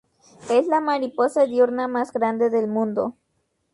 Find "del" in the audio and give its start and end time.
2.49-2.67